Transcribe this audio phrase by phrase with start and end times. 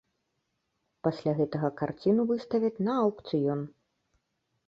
[1.07, 3.59] Пасля гэтага карціну выставяць на аўкцыён.